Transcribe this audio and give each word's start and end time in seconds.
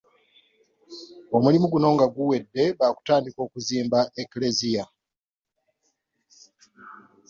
Omulimu 1.35 1.65
guno 1.73 1.87
nga 1.95 2.05
guwedde 2.15 2.63
baakutandika 2.79 3.39
okuzimba 3.43 3.99
Eklezia. 4.21 4.83